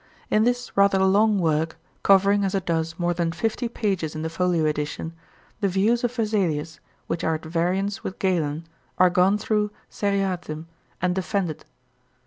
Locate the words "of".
6.03-6.11